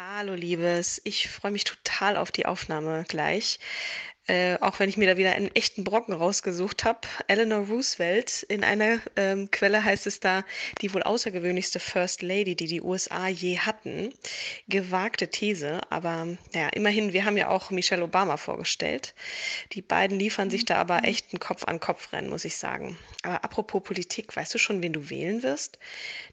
[0.00, 3.58] Hallo Liebes, ich freue mich total auf die Aufnahme gleich.
[4.28, 7.00] Äh, auch wenn ich mir da wieder einen echten Brocken rausgesucht habe.
[7.26, 10.44] Eleanor Roosevelt, in einer ähm, Quelle heißt es da,
[10.80, 14.14] die wohl außergewöhnlichste First Lady, die die USA je hatten.
[14.68, 19.16] Gewagte These, aber naja, immerhin, wir haben ja auch Michelle Obama vorgestellt.
[19.72, 22.96] Die beiden liefern sich da aber echt ein Kopf-an-Kopf-Rennen, muss ich sagen.
[23.24, 25.80] Aber apropos Politik, weißt du schon, wen du wählen wirst?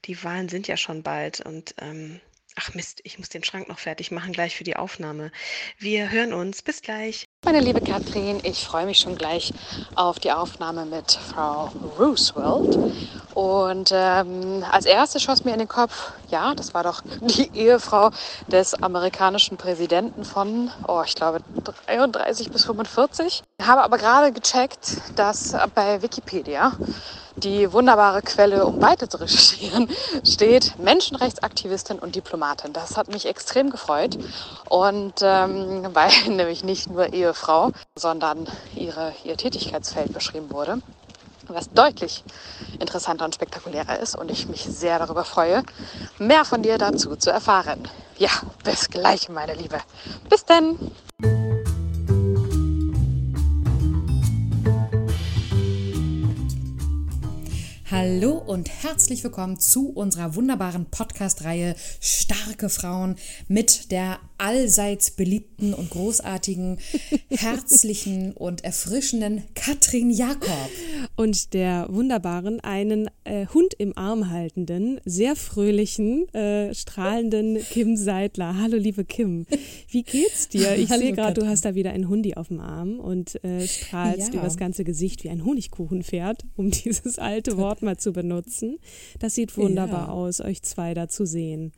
[0.04, 2.20] Die Wahlen sind ja schon bald und ähm,
[2.58, 5.30] Ach Mist, ich muss den Schrank noch fertig machen, gleich für die Aufnahme.
[5.78, 6.62] Wir hören uns.
[6.62, 7.28] Bis gleich.
[7.44, 9.52] Meine liebe Kathrin, ich freue mich schon gleich
[9.94, 11.66] auf die Aufnahme mit Frau
[11.98, 12.78] Roosevelt.
[13.36, 18.08] Und ähm, als erstes schoss mir in den Kopf, ja, das war doch die Ehefrau
[18.46, 21.40] des amerikanischen Präsidenten von, oh, ich glaube,
[21.86, 23.42] 33 bis 45.
[23.58, 26.72] Ich habe aber gerade gecheckt, dass bei Wikipedia
[27.36, 29.90] die wunderbare Quelle, um weiter zu recherchieren,
[30.24, 32.72] steht Menschenrechtsaktivistin und Diplomatin.
[32.72, 34.16] Das hat mich extrem gefreut.
[34.70, 40.80] Und ähm, weil nämlich nicht nur Ehefrau, sondern ihre, ihr Tätigkeitsfeld beschrieben wurde
[41.48, 42.24] was deutlich
[42.78, 45.62] interessanter und spektakulärer ist und ich mich sehr darüber freue,
[46.18, 47.88] mehr von dir dazu zu erfahren.
[48.18, 48.30] Ja,
[48.64, 49.78] bis gleich, meine Liebe.
[50.28, 50.76] Bis denn!
[57.88, 63.16] Hallo und herzlich willkommen zu unserer wunderbaren Podcast-Reihe Starke Frauen
[63.48, 66.78] mit der allseits beliebten und großartigen,
[67.30, 70.70] herzlichen und erfrischenden Katrin Jakob.
[71.16, 78.60] Und der wunderbaren, einen äh, Hund im Arm haltenden, sehr fröhlichen, äh, strahlenden Kim Seidler.
[78.60, 79.46] Hallo, liebe Kim.
[79.88, 80.76] Wie geht's dir?
[80.76, 84.34] Ich sehe gerade, du hast da wieder einen Hundi auf dem Arm und äh, strahlst
[84.34, 84.40] ja.
[84.40, 88.78] übers ganze Gesicht wie ein Honigkuchenpferd, um dieses alte Wort mal zu benutzen.
[89.18, 90.12] Das sieht wunderbar ja.
[90.12, 91.72] aus, euch zwei da zu sehen.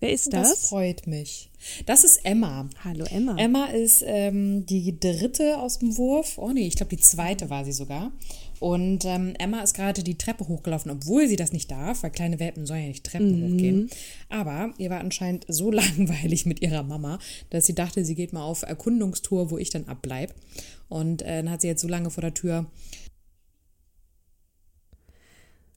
[0.00, 0.50] Wer ist das?
[0.50, 1.50] Das freut mich.
[1.86, 2.68] Das ist Emma.
[2.84, 3.36] Hallo Emma.
[3.36, 6.38] Emma ist ähm, die dritte aus dem Wurf.
[6.38, 8.12] Oh nee, ich glaube die zweite war sie sogar.
[8.60, 12.38] Und ähm, Emma ist gerade die Treppe hochgelaufen, obwohl sie das nicht darf, weil kleine
[12.38, 13.52] Welpen sollen ja nicht Treppen mhm.
[13.54, 13.90] hochgehen.
[14.28, 17.18] Aber ihr war anscheinend so langweilig mit ihrer Mama,
[17.50, 20.32] dass sie dachte, sie geht mal auf Erkundungstour, wo ich dann abbleib.
[20.88, 22.66] Und äh, dann hat sie jetzt so lange vor der Tür.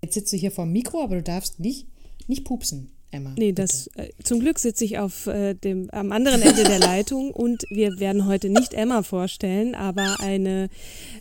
[0.03, 1.87] Jetzt sitzt du hier vor dem Mikro, aber du darfst nicht,
[2.27, 2.91] nicht pupsen.
[3.11, 3.33] Emma.
[3.37, 7.31] Nee, das, äh, zum Glück sitze ich auf äh, dem, am anderen Ende der Leitung
[7.33, 10.69] und wir werden heute nicht Emma vorstellen, aber eine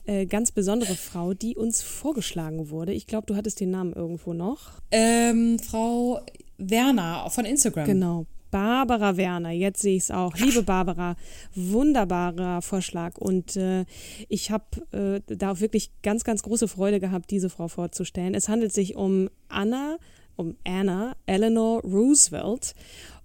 [0.06, 2.92] äh, ganz besondere Frau, die uns vorgeschlagen wurde.
[2.92, 4.72] Ich glaube, du hattest den Namen irgendwo noch.
[4.90, 6.20] Ähm, Frau
[6.58, 7.86] Werner von Instagram.
[7.86, 8.26] Genau.
[8.50, 10.36] Barbara Werner, jetzt sehe ich es auch.
[10.36, 11.16] Liebe Barbara,
[11.54, 13.16] wunderbarer Vorschlag.
[13.16, 13.84] Und äh,
[14.28, 18.34] ich habe äh, da auch wirklich ganz, ganz große Freude gehabt, diese Frau vorzustellen.
[18.34, 19.98] Es handelt sich um Anna
[20.40, 22.74] um Anna Eleanor Roosevelt.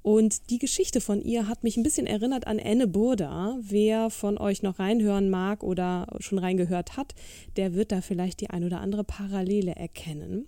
[0.02, 3.58] Und die Geschichte von ihr hat mich ein bisschen erinnert an Anne Burda.
[3.62, 7.16] Wer von euch noch reinhören mag oder schon reingehört hat,
[7.56, 10.48] der wird da vielleicht die ein oder andere Parallele erkennen.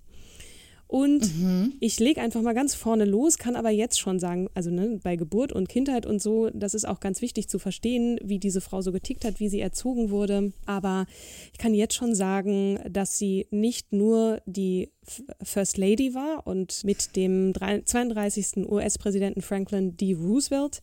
[0.88, 1.74] Und mhm.
[1.82, 5.18] ich lege einfach mal ganz vorne los, kann aber jetzt schon sagen, also ne, bei
[5.18, 8.82] Geburt und Kindheit und so, das ist auch ganz wichtig zu verstehen, wie diese Frau
[8.82, 10.54] so getickt hat, wie sie erzogen wurde.
[10.66, 11.06] Aber
[11.52, 14.90] ich kann jetzt schon sagen, dass sie nicht nur die
[15.42, 18.70] First Lady war und mit dem 32.
[18.70, 20.14] US-Präsidenten Franklin D.
[20.14, 20.82] Roosevelt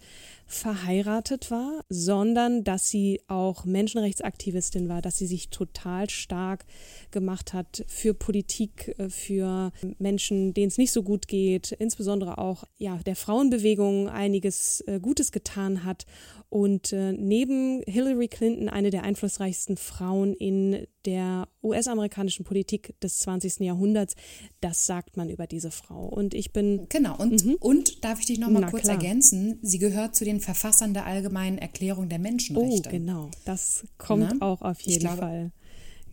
[0.54, 6.64] verheiratet war, sondern dass sie auch Menschenrechtsaktivistin war, dass sie sich total stark
[7.10, 12.64] gemacht hat für Politik, äh, für Menschen, denen es nicht so gut geht, insbesondere auch
[12.76, 16.06] ja, der Frauenbewegung einiges äh, Gutes getan hat
[16.54, 23.58] und äh, neben Hillary Clinton eine der einflussreichsten Frauen in der US-amerikanischen Politik des 20.
[23.58, 24.14] Jahrhunderts.
[24.60, 26.06] Das sagt man über diese Frau.
[26.06, 26.86] Und ich bin.
[26.90, 27.56] Genau, und, mhm.
[27.58, 28.94] und darf ich dich noch mal kurz klar.
[28.94, 29.58] ergänzen?
[29.62, 32.88] Sie gehört zu den Verfassern der Allgemeinen Erklärung der Menschenrechte.
[32.88, 33.30] Oh, genau.
[33.44, 34.46] Das kommt Na?
[34.46, 35.52] auch auf jeden glaube, Fall.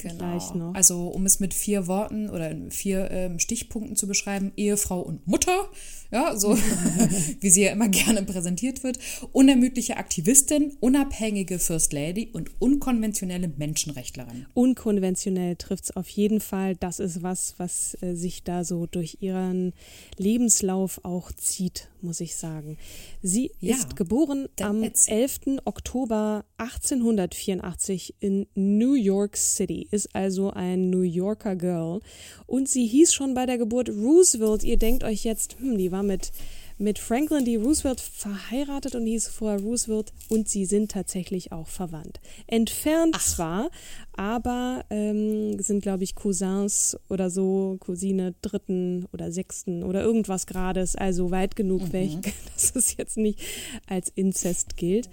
[0.01, 0.71] Genau.
[0.73, 5.69] Also um es mit vier Worten oder vier ähm, Stichpunkten zu beschreiben, Ehefrau und Mutter,
[6.11, 6.57] ja, so
[7.39, 8.99] wie sie ja immer gerne präsentiert wird,
[9.31, 14.45] unermüdliche Aktivistin, unabhängige First Lady und unkonventionelle Menschenrechtlerin.
[14.53, 16.75] Unkonventionell trifft es auf jeden Fall.
[16.75, 19.73] Das ist was, was äh, sich da so durch ihren
[20.17, 22.77] Lebenslauf auch zieht, muss ich sagen.
[23.21, 25.61] Sie ja, ist geboren am 11.
[25.65, 31.99] Oktober 1884 in New York City, ist also ein New Yorker Girl.
[32.47, 34.63] Und sie hieß schon bei der Geburt Roosevelt.
[34.63, 36.31] Ihr denkt euch jetzt, hm, die war mit
[36.81, 37.57] mit Franklin D.
[37.57, 42.19] Roosevelt verheiratet und hieß vorher Roosevelt und sie sind tatsächlich auch verwandt.
[42.47, 43.23] Entfernt Ach.
[43.23, 43.69] zwar,
[44.13, 50.95] aber ähm, sind, glaube ich, Cousins oder so, Cousine dritten oder sechsten oder irgendwas Grades,
[50.95, 51.93] also weit genug mhm.
[51.93, 53.39] weg, dass es jetzt nicht
[53.87, 55.07] als Inzest gilt.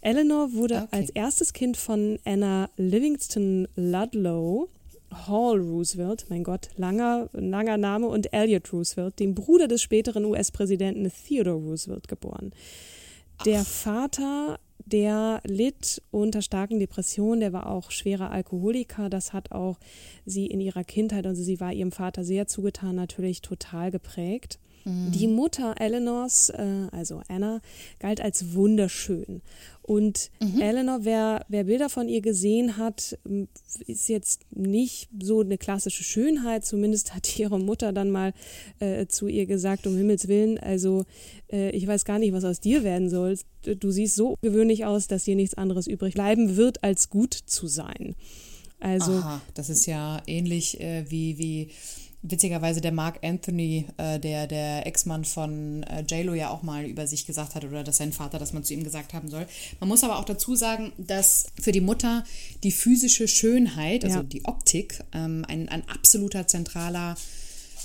[0.00, 0.88] Eleanor wurde okay.
[0.90, 4.68] als erstes Kind von Anna Livingston Ludlow
[5.12, 11.10] Hall Roosevelt, mein Gott, langer, langer Name, und Elliot Roosevelt, dem Bruder des späteren US-Präsidenten
[11.26, 12.52] Theodore Roosevelt, geboren.
[13.44, 13.66] Der Ach.
[13.66, 19.08] Vater, der litt unter starken Depressionen, der war auch schwerer Alkoholiker.
[19.08, 19.78] Das hat auch
[20.26, 24.58] sie in ihrer Kindheit, also sie war ihrem Vater sehr zugetan, natürlich total geprägt.
[24.84, 25.12] Mhm.
[25.12, 27.60] Die Mutter Eleanors, äh, also Anna,
[27.98, 29.42] galt als wunderschön.
[29.82, 30.60] Und mhm.
[30.60, 33.18] Eleanor, wer, wer Bilder von ihr gesehen hat,
[33.86, 36.64] ist jetzt nicht so eine klassische Schönheit.
[36.64, 38.32] Zumindest hat ihre Mutter dann mal
[38.78, 41.04] äh, zu ihr gesagt, um Himmels Willen, also
[41.50, 43.36] äh, ich weiß gar nicht, was aus dir werden soll.
[43.62, 47.66] Du siehst so gewöhnlich aus, dass dir nichts anderes übrig bleiben wird, als gut zu
[47.66, 48.14] sein.
[48.78, 51.70] Also, Aha, das ist ja ähnlich äh, wie, wie
[52.22, 57.06] witzigerweise der Mark Anthony, äh, der, der Ex-Mann von äh, JLo ja auch mal über
[57.06, 59.46] sich gesagt hat oder dass sein Vater, dass man zu ihm gesagt haben soll.
[59.80, 62.24] Man muss aber auch dazu sagen, dass für die Mutter
[62.62, 64.22] die physische Schönheit, also ja.
[64.22, 67.16] die Optik, ähm, ein, ein absoluter zentraler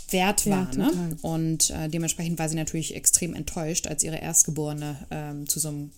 [0.09, 0.69] Wert war.
[0.73, 1.17] Ja, ne?
[1.21, 5.91] Und äh, dementsprechend war sie natürlich extrem enttäuscht, als ihre Erstgeborene ähm, zu so einem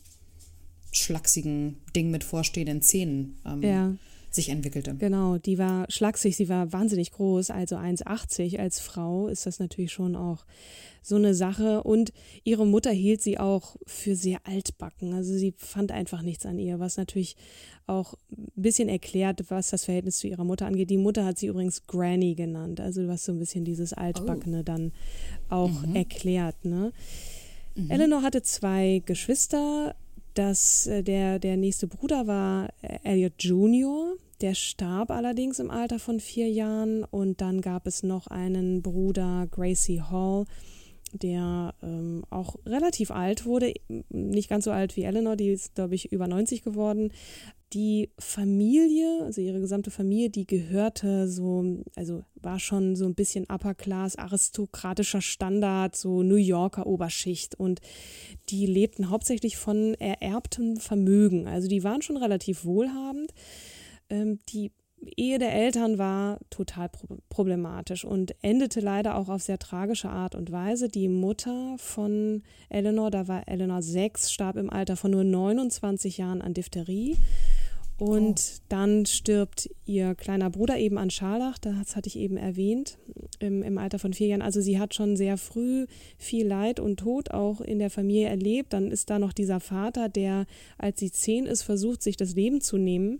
[0.91, 3.93] schlachsigen Ding mit vorstehenden Zähnen ähm, ja
[4.37, 4.95] sich entwickelte.
[4.95, 9.91] Genau, die war schlaksig, sie war wahnsinnig groß, also 1,80 als Frau ist das natürlich
[9.91, 10.45] schon auch
[11.07, 11.83] so eine Sache.
[11.83, 12.11] Und
[12.43, 15.13] ihre Mutter hielt sie auch für sehr altbacken.
[15.13, 17.35] Also sie fand einfach nichts an ihr, was natürlich
[17.87, 20.89] auch ein bisschen erklärt, was das Verhältnis zu ihrer Mutter angeht.
[20.89, 24.63] Die Mutter hat sie übrigens Granny genannt, also was so ein bisschen dieses Altbackene oh.
[24.63, 24.91] dann
[25.49, 25.95] auch mhm.
[25.95, 26.65] erklärt.
[26.65, 26.91] Ne?
[27.75, 27.91] Mhm.
[27.91, 29.95] Eleanor hatte zwei Geschwister,
[30.37, 35.97] dass äh, der, der nächste Bruder war äh, Elliot Jr., der starb allerdings im Alter
[35.97, 40.45] von vier Jahren und dann gab es noch einen Bruder, Gracie Hall,
[41.11, 43.73] der ähm, auch relativ alt wurde,
[44.09, 47.11] nicht ganz so alt wie Eleanor, die ist, glaube ich, über 90 geworden.
[47.73, 53.45] Die Familie, also ihre gesamte Familie, die gehörte so, also war schon so ein bisschen
[53.49, 57.81] Upper Class, aristokratischer Standard, so New Yorker Oberschicht und
[58.49, 61.47] die lebten hauptsächlich von ererbtem Vermögen.
[61.47, 63.33] Also die waren schon relativ wohlhabend.
[64.09, 64.71] Ähm, die
[65.15, 66.89] Ehe der Eltern war total
[67.29, 70.89] problematisch und endete leider auch auf sehr tragische Art und Weise.
[70.89, 76.41] Die Mutter von Eleanor, da war Eleanor sechs, starb im Alter von nur 29 Jahren
[76.41, 77.17] an Diphtherie.
[77.97, 78.61] Und oh.
[78.69, 82.99] dann stirbt ihr kleiner Bruder eben an Scharlach, das hatte ich eben erwähnt,
[83.39, 84.43] im, im Alter von vier Jahren.
[84.43, 85.87] Also sie hat schon sehr früh
[86.17, 88.73] viel Leid und Tod auch in der Familie erlebt.
[88.73, 90.45] Dann ist da noch dieser Vater, der,
[90.77, 93.19] als sie zehn ist, versucht, sich das Leben zu nehmen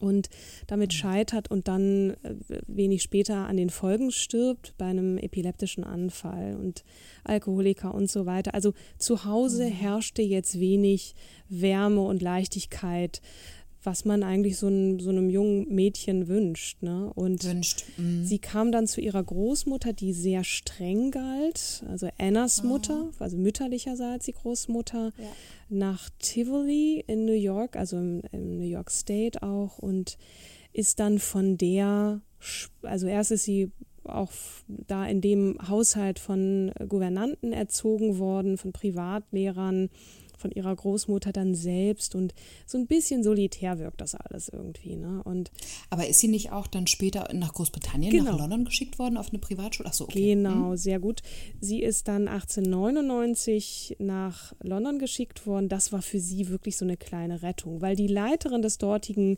[0.00, 0.30] und
[0.66, 2.34] damit scheitert und dann äh,
[2.66, 6.84] wenig später an den Folgen stirbt bei einem epileptischen Anfall und
[7.22, 8.54] Alkoholiker und so weiter.
[8.54, 9.72] Also zu Hause mhm.
[9.72, 11.14] herrschte jetzt wenig
[11.48, 13.20] Wärme und Leichtigkeit
[13.82, 16.82] was man eigentlich so, ein, so einem jungen Mädchen wünscht.
[16.82, 17.10] Ne?
[17.14, 17.84] Und wünscht.
[17.96, 18.24] Mhm.
[18.24, 22.68] sie kam dann zu ihrer Großmutter, die sehr streng galt, also Annas oh.
[22.68, 25.24] Mutter, also mütterlicherseits die Großmutter, ja.
[25.68, 30.18] nach Tivoli in New York, also im, im New York State auch, und
[30.72, 32.20] ist dann von der,
[32.82, 33.70] also erst ist sie
[34.04, 34.32] auch
[34.66, 39.90] da in dem Haushalt von Gouvernanten erzogen worden, von Privatlehrern,
[40.40, 42.34] von ihrer Großmutter dann selbst und
[42.66, 44.96] so ein bisschen solitär wirkt das alles irgendwie.
[44.96, 45.22] Ne?
[45.24, 45.50] Und
[45.90, 48.32] Aber ist sie nicht auch dann später nach Großbritannien, Genau.
[48.32, 49.88] nach London geschickt worden auf eine Privatschule?
[49.88, 50.34] Ach so, okay.
[50.34, 51.22] Genau, sehr gut.
[51.60, 55.68] Sie ist dann 1899 nach London geschickt worden.
[55.68, 59.36] Das war für sie wirklich so eine kleine Rettung, weil die Leiterin des dortigen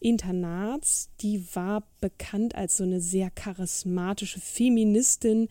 [0.00, 5.48] Internats, die war bekannt als so eine sehr charismatische Feministin,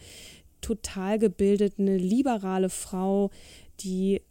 [0.62, 3.32] total gebildet, eine liberale Frau,
[3.80, 4.22] die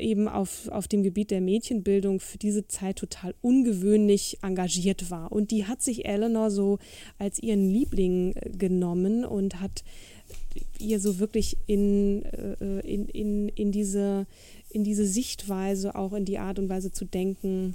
[0.00, 5.32] eben auf, auf dem Gebiet der Mädchenbildung für diese Zeit total ungewöhnlich engagiert war.
[5.32, 6.78] Und die hat sich Eleanor so
[7.18, 9.84] als ihren Liebling äh, genommen und hat
[10.78, 14.26] ihr so wirklich in, äh, in, in, in, diese,
[14.70, 17.74] in diese Sichtweise, auch in die Art und Weise zu denken,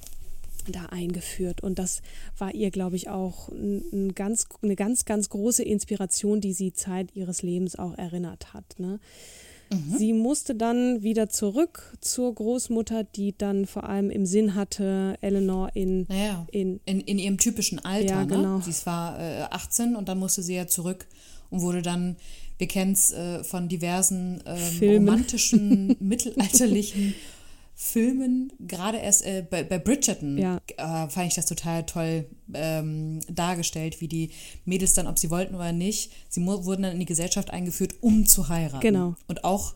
[0.72, 1.62] da eingeführt.
[1.62, 2.02] Und das
[2.38, 7.16] war ihr, glaube ich, auch ein ganz, eine ganz, ganz große Inspiration, die sie Zeit
[7.16, 8.80] ihres Lebens auch erinnert hat.
[8.80, 9.00] Ne?
[9.98, 15.70] Sie musste dann wieder zurück zur Großmutter, die dann vor allem im Sinn hatte, Eleanor
[15.74, 18.16] in, Naja, in in, in ihrem typischen Alter.
[18.16, 18.58] Ja, genau.
[18.58, 18.64] Ne?
[18.64, 21.06] Sie war äh, 18 und dann musste sie ja zurück
[21.50, 22.18] und wurde dann,
[22.58, 27.16] wir kennen es äh, von diversen ähm, romantischen, mittelalterlichen
[27.78, 30.62] Filmen, gerade erst äh, bei, bei Bridgerton Ja.
[30.78, 34.32] äh, fand ich das total toll ähm, dargestellt, wie die
[34.64, 38.26] Mädels dann, ob sie wollten oder nicht, sie wurden dann in die Gesellschaft eingeführt, um
[38.26, 38.80] zu heiraten.
[38.80, 39.16] Genau.
[39.28, 39.76] Und auch,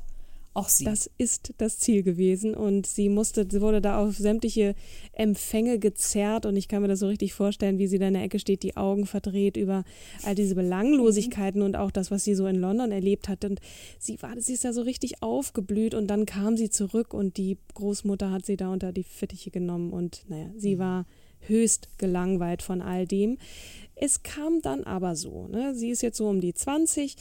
[0.53, 0.85] auch sie.
[0.85, 4.75] Das ist das Ziel gewesen und sie musste, sie wurde da auf sämtliche
[5.13, 8.23] Empfänge gezerrt und ich kann mir das so richtig vorstellen, wie sie da in der
[8.23, 9.83] Ecke steht, die Augen verdreht über
[10.23, 13.59] all diese Belanglosigkeiten und auch das, was sie so in London erlebt hat und
[13.99, 17.57] sie war, sie ist da so richtig aufgeblüht und dann kam sie zurück und die
[17.75, 21.05] Großmutter hat sie da unter die Fittiche genommen und naja, sie war
[21.41, 23.37] höchst gelangweilt von all dem.
[23.95, 25.75] Es kam dann aber so, ne?
[25.75, 27.19] sie ist jetzt so um die 20, äh,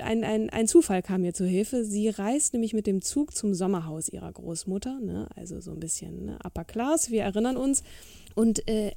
[0.00, 1.84] ein, ein, ein Zufall kam mir zur Hilfe.
[1.84, 5.28] Sie reist nämlich mit dem Zug zum Sommerhaus ihrer Großmutter, ne?
[5.34, 6.38] also so ein bisschen ne?
[6.44, 7.82] Upper Class, wir erinnern uns,
[8.34, 8.92] und, äh,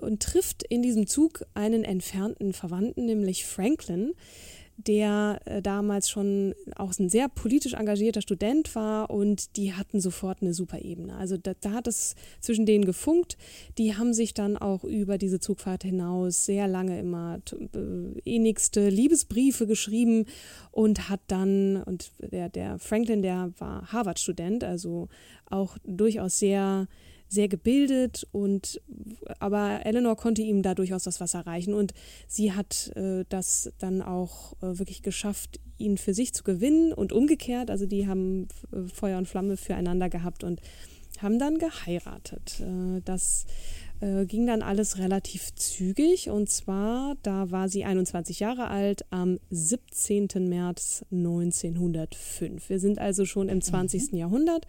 [0.00, 4.12] und trifft in diesem Zug einen entfernten Verwandten, nämlich Franklin,
[4.76, 10.42] der äh, damals schon auch ein sehr politisch engagierter Student war und die hatten sofort
[10.42, 11.16] eine super Ebene.
[11.16, 13.38] Also da, da hat es zwischen denen gefunkt.
[13.78, 19.66] Die haben sich dann auch über diese Zugfahrt hinaus sehr lange immer äh, innigste Liebesbriefe
[19.66, 20.26] geschrieben
[20.72, 25.08] und hat dann, und der, der Franklin, der war Harvard-Student, also
[25.48, 26.86] auch durchaus sehr
[27.28, 28.80] sehr gebildet und
[29.40, 31.92] aber Eleanor konnte ihm da durchaus das Wasser reichen und
[32.28, 37.12] sie hat äh, das dann auch äh, wirklich geschafft, ihn für sich zu gewinnen und
[37.12, 37.70] umgekehrt.
[37.70, 40.60] Also die haben äh, Feuer und Flamme füreinander gehabt und
[41.20, 42.60] haben dann geheiratet.
[42.60, 43.46] Äh, das
[44.00, 49.38] äh, ging dann alles relativ zügig und zwar, da war sie 21 Jahre alt am
[49.50, 50.28] 17.
[50.48, 52.68] März 1905.
[52.68, 54.12] Wir sind also schon im 20.
[54.12, 54.66] Jahrhundert.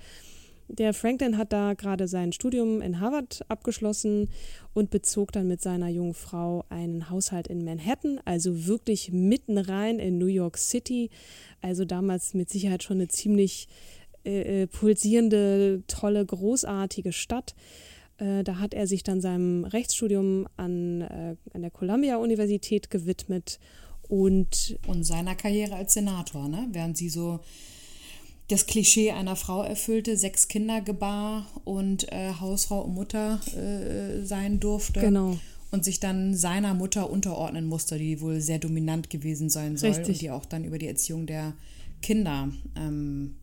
[0.70, 4.30] Der Franklin hat da gerade sein Studium in Harvard abgeschlossen
[4.74, 10.00] und bezog dann mit seiner jungen Frau einen Haushalt in Manhattan, also wirklich mitten rein
[10.00, 11.10] in New York City.
[11.62, 13.70] Also damals mit Sicherheit schon eine ziemlich
[14.26, 17.56] äh, äh, pulsierende, tolle, großartige Stadt.
[18.18, 23.60] Äh, da hat er sich dann seinem Rechtsstudium an, äh, an der Columbia-Universität gewidmet
[24.10, 26.68] und und seiner Karriere als Senator, ne?
[26.72, 27.40] Während sie so
[28.50, 34.60] das Klischee einer Frau erfüllte, sechs Kinder gebar und äh, Hausfrau und Mutter äh, sein
[34.60, 35.02] durfte.
[35.02, 35.38] Genau.
[35.70, 40.08] Und sich dann seiner Mutter unterordnen musste, die wohl sehr dominant gewesen sein soll Richtig.
[40.08, 41.54] und die auch dann über die Erziehung der
[42.02, 43.36] Kinder ähm.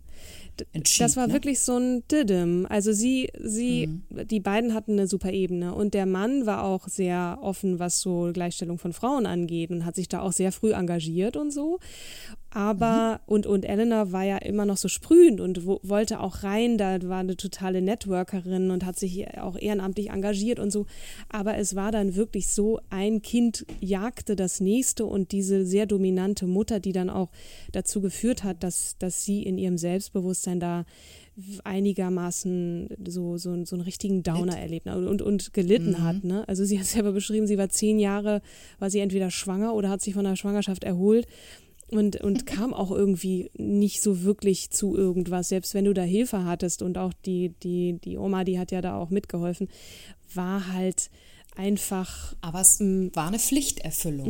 [0.97, 1.33] Das war ne?
[1.33, 2.65] wirklich so ein Didim.
[2.71, 4.29] Also sie, sie, Mhm.
[4.29, 8.31] die beiden hatten eine super Ebene und der Mann war auch sehr offen, was so
[8.33, 11.81] Gleichstellung von Frauen angeht und hat sich da auch sehr früh engagiert und so.
[12.55, 13.33] Aber, Mhm.
[13.35, 17.03] und, und Elena war ja immer noch so sprühend und wo, wollte auch rein, da
[17.03, 20.87] war eine totale Networkerin und hat sich auch ehrenamtlich engagiert und so.
[21.29, 26.47] Aber es war dann wirklich so, ein Kind jagte das nächste und diese sehr dominante
[26.47, 27.31] Mutter, die dann auch
[27.73, 30.85] dazu geführt hat, dass, dass sie in ihrem Selbstbewusstsein da
[31.65, 36.23] einigermaßen so, so, so einen richtigen Downer erlebt und, und, und gelitten hat.
[36.23, 36.47] Ne?
[36.47, 38.41] Also sie hat selber beschrieben, sie war zehn Jahre,
[38.79, 41.27] war sie entweder schwanger oder hat sich von der Schwangerschaft erholt
[41.97, 45.49] und, und kam auch irgendwie nicht so wirklich zu irgendwas.
[45.49, 48.81] Selbst wenn du da Hilfe hattest und auch die, die, die Oma, die hat ja
[48.81, 49.69] da auch mitgeholfen,
[50.33, 51.11] war halt
[51.57, 54.27] einfach Aber es war eine Pflichterfüllung.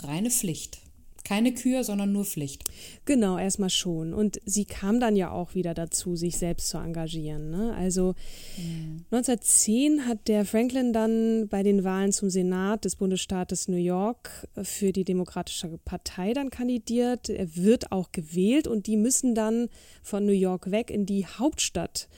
[0.00, 0.81] Reine Pflicht.
[1.24, 2.64] Keine Kür, sondern nur Pflicht.
[3.04, 4.14] Genau, erstmal schon.
[4.14, 7.50] Und sie kam dann ja auch wieder dazu, sich selbst zu engagieren.
[7.50, 7.74] Ne?
[7.76, 8.14] Also
[8.58, 9.04] mhm.
[9.10, 14.92] 1910 hat der Franklin dann bei den Wahlen zum Senat des Bundesstaates New York für
[14.92, 17.28] die Demokratische Partei dann kandidiert.
[17.28, 19.68] Er wird auch gewählt und die müssen dann
[20.02, 22.08] von New York weg in die Hauptstadt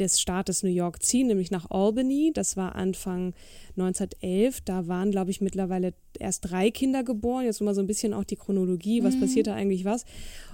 [0.00, 2.32] des Staates New York ziehen, nämlich nach Albany.
[2.34, 3.34] Das war Anfang
[3.76, 4.60] 1911.
[4.62, 7.44] Da waren, glaube ich, mittlerweile erst drei Kinder geboren.
[7.44, 9.20] Jetzt mal so ein bisschen auch die Chronologie, was mhm.
[9.20, 10.04] passiert da eigentlich was.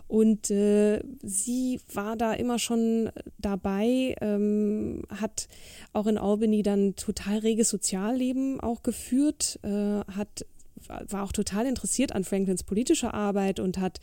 [0.08, 5.46] Und äh, sie war da immer schon dabei, ähm, hat
[5.92, 10.44] auch in Albany dann total reges Sozialleben auch geführt, äh, hat
[10.88, 14.00] war auch total interessiert an Franklins politischer Arbeit und hat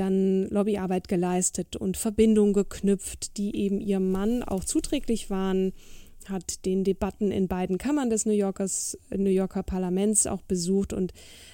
[0.00, 5.72] dann Lobbyarbeit geleistet und Verbindungen geknüpft, die eben ihrem Mann auch zuträglich waren,
[6.26, 11.12] hat den Debatten in beiden Kammern des New, Yorkers, New Yorker Parlaments auch besucht und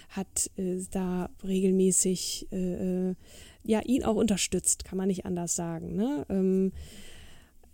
[0.08, 3.14] hat äh, da regelmäßig äh, äh,
[3.62, 5.96] ja ihn auch unterstützt, kann man nicht anders sagen.
[5.96, 6.26] Ne?
[6.28, 6.72] Ähm,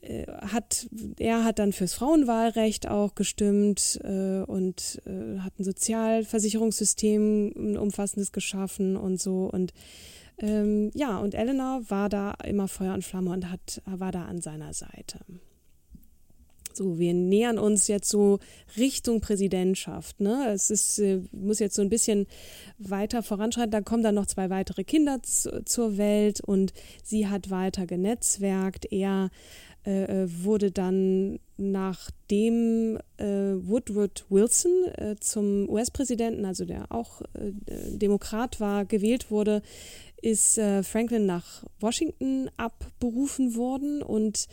[0.01, 7.53] äh, hat, er hat dann fürs Frauenwahlrecht auch gestimmt äh, und äh, hat ein Sozialversicherungssystem
[7.57, 9.73] ein umfassendes geschaffen und so und
[10.41, 14.41] ähm, ja, und Eleanor war da immer Feuer und Flamme und hat, war da an
[14.41, 15.21] seiner Seite.
[16.73, 18.39] So, wir nähern uns jetzt so
[18.79, 20.21] Richtung Präsidentschaft.
[20.21, 20.51] Ne?
[20.51, 22.27] Es ist, äh, muss jetzt so ein bisschen
[22.79, 23.71] weiter voranschreiten.
[23.71, 28.91] Da kommen dann noch zwei weitere Kinder zu, zur Welt und sie hat weiter genetzwerkt.
[28.93, 29.31] Er
[29.85, 37.53] äh, äh wurde dann nachdem äh, Woodward Wilson äh, zum US-Präsidenten, also der auch äh,
[37.99, 39.63] Demokrat war, gewählt wurde,
[40.23, 44.49] ist äh, Franklin nach Washington abberufen worden und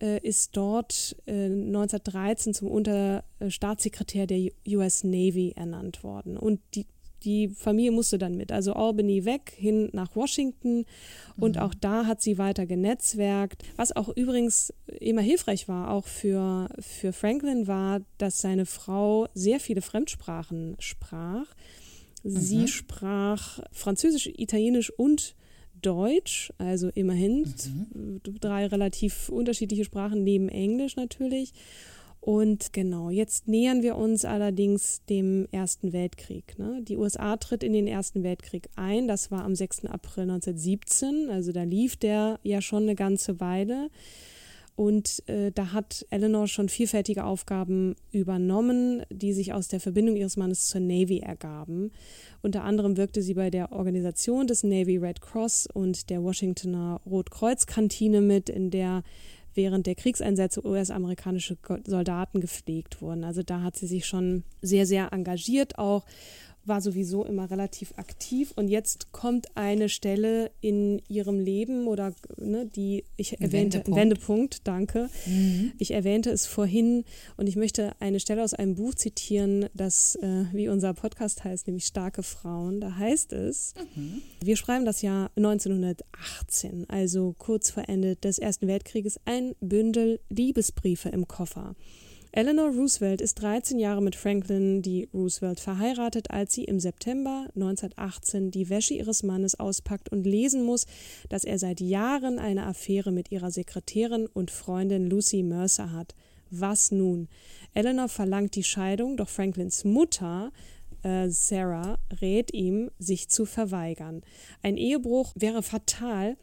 [0.00, 6.36] äh, ist dort äh, 1913 zum Unterstaatssekretär der US Navy ernannt worden.
[6.36, 6.86] Und die,
[7.24, 10.84] die Familie musste dann mit, also Albany weg, hin nach Washington.
[11.36, 11.62] Und mhm.
[11.62, 13.64] auch da hat sie weiter genetzwerkt.
[13.76, 19.60] Was auch übrigens immer hilfreich war, auch für, für Franklin, war, dass seine Frau sehr
[19.60, 21.46] viele Fremdsprachen sprach.
[22.24, 22.66] Sie mhm.
[22.66, 25.34] sprach Französisch, Italienisch und
[25.80, 27.54] Deutsch, also immerhin
[27.94, 28.20] mhm.
[28.40, 31.52] drei relativ unterschiedliche Sprachen neben Englisch natürlich.
[32.20, 36.58] Und genau, jetzt nähern wir uns allerdings dem Ersten Weltkrieg.
[36.58, 36.82] Ne?
[36.82, 39.06] Die USA tritt in den Ersten Weltkrieg ein.
[39.06, 39.86] Das war am 6.
[39.86, 41.30] April 1917.
[41.30, 43.88] Also da lief der ja schon eine ganze Weile.
[44.78, 50.36] Und äh, da hat Eleanor schon vielfältige Aufgaben übernommen, die sich aus der Verbindung ihres
[50.36, 51.90] Mannes zur Navy ergaben.
[52.42, 58.20] Unter anderem wirkte sie bei der Organisation des Navy Red Cross und der Washingtoner Rotkreuz-Kantine
[58.20, 59.02] mit, in der
[59.54, 63.24] während der Kriegseinsätze US-amerikanische Soldaten gepflegt wurden.
[63.24, 66.04] Also da hat sie sich schon sehr, sehr engagiert auch
[66.68, 72.66] war sowieso immer relativ aktiv und jetzt kommt eine Stelle in ihrem Leben oder ne,
[72.66, 75.10] die ich erwähnte, Wendepunkt, Wendepunkt danke.
[75.26, 75.72] Mhm.
[75.78, 77.04] Ich erwähnte es vorhin
[77.36, 81.66] und ich möchte eine Stelle aus einem Buch zitieren, das äh, wie unser Podcast heißt,
[81.66, 82.80] nämlich Starke Frauen.
[82.80, 84.22] Da heißt es, mhm.
[84.40, 91.08] wir schreiben das Jahr 1918, also kurz vor Ende des Ersten Weltkrieges, ein Bündel Liebesbriefe
[91.08, 91.74] im Koffer.
[92.30, 95.08] Eleanor Roosevelt ist 13 Jahre mit Franklin D.
[95.14, 100.86] Roosevelt verheiratet, als sie im September 1918 die Wäsche ihres Mannes auspackt und lesen muss,
[101.30, 106.14] dass er seit Jahren eine Affäre mit ihrer Sekretärin und Freundin Lucy Mercer hat.
[106.50, 107.28] Was nun?
[107.72, 110.52] Eleanor verlangt die Scheidung, doch Franklins Mutter
[111.02, 114.22] äh, Sarah rät ihm, sich zu verweigern.
[114.62, 116.36] Ein Ehebruch wäre fatal,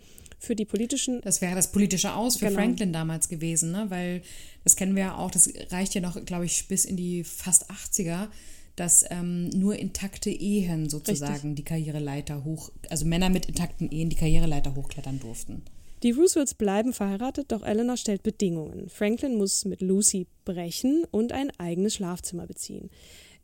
[0.46, 1.22] für die politischen.
[1.22, 2.60] Das wäre das politische Aus für genau.
[2.60, 3.86] Franklin damals gewesen, ne?
[3.90, 4.22] weil
[4.64, 7.70] das kennen wir ja auch, das reicht ja noch, glaube ich, bis in die fast
[7.70, 8.28] 80er,
[8.76, 11.56] dass ähm, nur intakte Ehen sozusagen Richtig.
[11.56, 15.64] die Karriereleiter hoch, also Männer mit intakten Ehen die Karriereleiter hochklettern durften.
[16.04, 18.90] Die Roosevelts bleiben verheiratet, doch Eleanor stellt Bedingungen.
[18.90, 22.90] Franklin muss mit Lucy brechen und ein eigenes Schlafzimmer beziehen.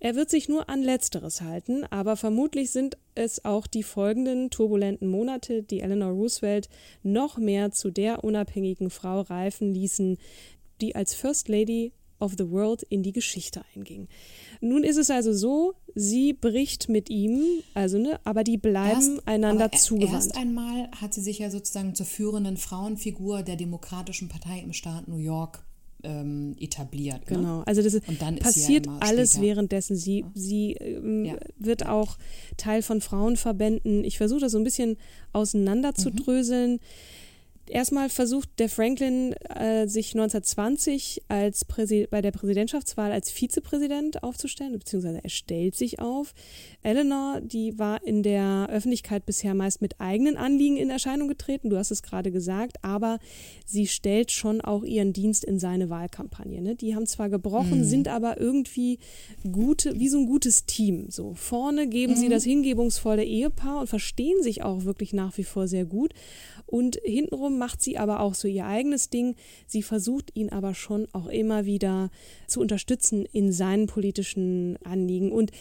[0.04, 5.08] Er wird sich nur an letzteres halten, aber vermutlich sind es auch die folgenden turbulenten
[5.08, 6.70] Monate, die Eleanor Roosevelt
[7.04, 10.18] noch mehr zu der unabhängigen Frau reifen ließen,
[10.82, 14.08] die als First Lady of the World in die Geschichte einging.
[14.60, 19.28] Nun ist es also so, sie bricht mit ihm, also ne, aber die bleiben erst,
[19.28, 20.14] einander aber zugewandt.
[20.14, 25.08] Erst einmal hat sie sich ja sozusagen zur führenden Frauenfigur der Demokratischen Partei im Staat
[25.08, 25.64] New York
[26.04, 27.30] ähm, etabliert.
[27.30, 27.38] Ne?
[27.38, 28.00] Genau, also das
[28.40, 29.46] passiert ja alles später.
[29.46, 29.96] währenddessen.
[29.96, 31.36] Sie, sie ähm, ja.
[31.58, 32.18] wird auch
[32.58, 34.04] Teil von Frauenverbänden.
[34.04, 34.98] Ich versuche das so ein bisschen
[35.34, 36.74] auseinanderzudröseln.
[36.74, 36.80] Mhm.
[37.72, 44.78] Erstmal versucht der Franklin äh, sich 1920 als Präsi bei der Präsidentschaftswahl als Vizepräsident aufzustellen,
[44.78, 46.34] beziehungsweise er stellt sich auf.
[46.84, 51.78] Eleanor, die war in der Öffentlichkeit bisher meist mit eigenen Anliegen in Erscheinung getreten, du
[51.78, 53.20] hast es gerade gesagt, aber
[53.66, 56.62] sie stellt schon auch ihren Dienst in seine Wahlkampagne.
[56.62, 56.76] Ne?
[56.76, 57.84] Die haben zwar gebrochen, mhm.
[57.86, 59.00] sind aber irgendwie
[59.50, 61.06] gute, wie so ein gutes Team.
[61.10, 62.18] So vorne geben mhm.
[62.18, 66.14] sie das hingebungsvolle Ehepaar und verstehen sich auch wirklich nach wie vor sehr gut.
[66.72, 69.36] Und hintenrum macht sie aber auch so ihr eigenes Ding.
[69.68, 72.10] Sie versucht ihn aber schon auch immer wieder
[72.48, 75.34] zu unterstützen in seinen politischen Anliegen.
[75.34, 75.52] Und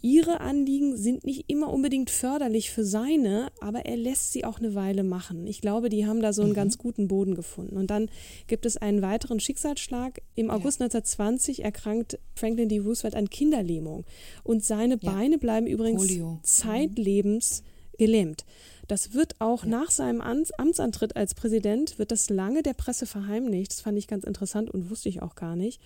[0.00, 4.74] ihre Anliegen sind nicht immer unbedingt förderlich für seine, aber er lässt sie auch eine
[4.74, 5.46] Weile machen.
[5.46, 6.56] Ich glaube, die haben da so einen mhm.
[6.56, 7.76] ganz guten Boden gefunden.
[7.76, 8.08] Und dann
[8.46, 10.22] gibt es einen weiteren Schicksalsschlag.
[10.34, 10.86] Im August ja.
[10.86, 12.80] 1920 erkrankt Franklin D.
[12.80, 14.04] Roosevelt an Kinderlähmung
[14.42, 15.12] und seine ja.
[15.12, 16.38] Beine bleiben übrigens Polio.
[16.42, 17.62] zeitlebens
[17.98, 18.44] gelähmt.
[18.88, 19.70] Das wird auch ja.
[19.70, 23.72] nach seinem Amtsantritt als Präsident, wird das lange der Presse verheimlicht.
[23.72, 25.80] Das fand ich ganz interessant und wusste ich auch gar nicht.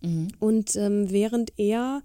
[0.00, 0.28] Mhm.
[0.38, 2.02] Und ähm, während er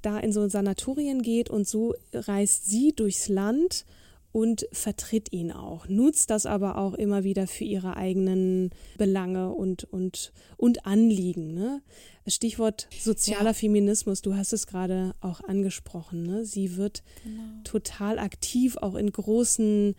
[0.00, 3.84] da in so Sanatorien geht und so reist sie durchs Land
[4.32, 9.84] und vertritt ihn auch, nutzt das aber auch immer wieder für ihre eigenen Belange und,
[9.84, 11.52] und, und Anliegen.
[11.54, 11.82] Ne?
[12.26, 13.54] Stichwort sozialer ja.
[13.54, 16.22] Feminismus, du hast es gerade auch angesprochen.
[16.22, 16.44] Ne?
[16.46, 17.42] Sie wird genau.
[17.64, 19.94] total aktiv, auch in großen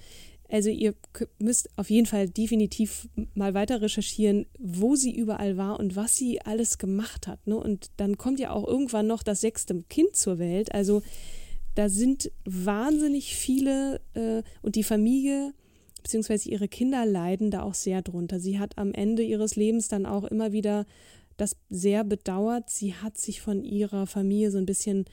[0.49, 0.93] also ihr
[1.39, 6.41] müsst auf jeden Fall definitiv mal weiter recherchieren, wo sie überall war und was sie
[6.41, 7.47] alles gemacht hat.
[7.47, 7.57] Ne?
[7.57, 10.71] Und dann kommt ja auch irgendwann noch das sechste Kind zur Welt.
[10.71, 11.01] Also
[11.75, 15.53] da sind wahnsinnig viele äh, und die Familie
[16.03, 18.39] beziehungsweise ihre Kinder leiden da auch sehr drunter.
[18.39, 20.85] Sie hat am Ende ihres Lebens dann auch immer wieder
[21.37, 22.69] das sehr bedauert.
[22.69, 25.05] Sie hat sich von ihrer Familie so ein bisschen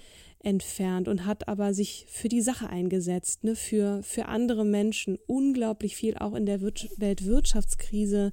[0.42, 5.96] entfernt und hat aber sich für die Sache eingesetzt, ne, für, für andere Menschen unglaublich
[5.96, 8.33] viel, auch in der Wir Weltwirtschaftskrise,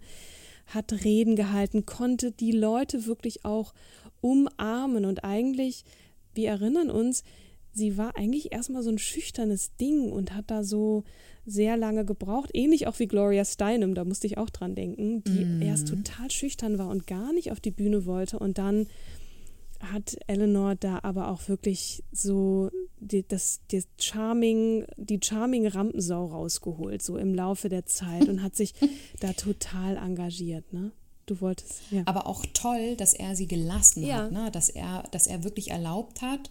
[0.68, 3.74] hat Reden gehalten, konnte die Leute wirklich auch
[4.20, 5.86] umarmen und eigentlich,
[6.34, 7.24] wir erinnern uns,
[7.78, 11.04] sie war eigentlich erstmal so ein schüchternes Ding und hat da so
[11.46, 15.46] sehr lange gebraucht, ähnlich auch wie Gloria Steinem, da musste ich auch dran denken, die
[15.46, 15.62] mm.
[15.62, 18.88] erst total schüchtern war und gar nicht auf die Bühne wollte und dann
[19.80, 27.02] hat Eleanor da aber auch wirklich so die, das, die Charming, die Charming Rampensau rausgeholt,
[27.02, 28.74] so im Laufe der Zeit und hat sich
[29.20, 30.92] da total engagiert, ne?
[31.28, 32.04] Du wolltest, ja.
[32.06, 34.24] Aber auch toll, dass er sie gelassen ja.
[34.24, 34.50] hat, ne?
[34.50, 36.50] dass, er, dass er wirklich erlaubt hat,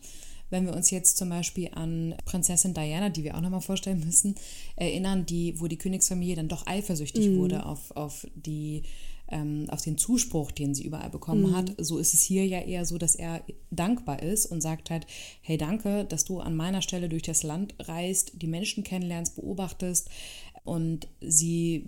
[0.50, 4.34] wenn wir uns jetzt zum Beispiel an Prinzessin Diana, die wir auch nochmal vorstellen müssen,
[4.76, 7.38] erinnern, die, wo die Königsfamilie dann doch eifersüchtig mhm.
[7.38, 8.82] wurde auf, auf die
[9.28, 11.56] ähm, auf den Zuspruch, den sie überall bekommen mhm.
[11.56, 11.74] hat.
[11.78, 15.06] So ist es hier ja eher so, dass er dankbar ist und sagt halt,
[15.40, 20.08] hey danke, dass du an meiner Stelle durch das Land reist, die Menschen kennenlernst, beobachtest
[20.64, 21.86] und sie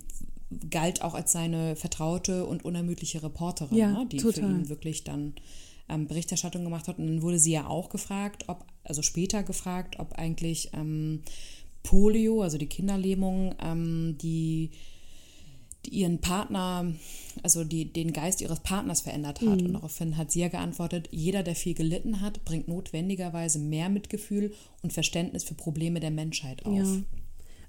[0.71, 4.33] galt auch als seine vertraute und unermüdliche Reporterin, ja, ne, die total.
[4.33, 5.35] für ihn wirklich dann
[5.89, 6.99] ähm, Berichterstattung gemacht hat.
[6.99, 11.23] Und dann wurde sie ja auch gefragt, ob, also später gefragt, ob eigentlich ähm,
[11.83, 14.71] Polio, also die Kinderlähmung, ähm, die
[15.89, 16.93] ihren Partner,
[17.43, 19.61] also die, den Geist ihres Partners verändert hat.
[19.61, 19.67] Mhm.
[19.67, 24.53] Und daraufhin hat sie ja geantwortet, jeder, der viel gelitten hat, bringt notwendigerweise mehr Mitgefühl
[24.83, 26.77] und Verständnis für Probleme der Menschheit auf.
[26.77, 27.03] Ja